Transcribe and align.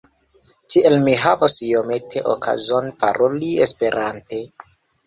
Tiel 0.75 0.95
mi 1.03 1.13
havos 1.25 1.57
iomete 1.67 2.25
okazon 2.35 2.91
paroli 3.05 3.55
Esperante. 3.71 4.43